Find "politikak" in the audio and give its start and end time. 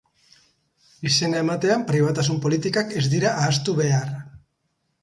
2.47-2.97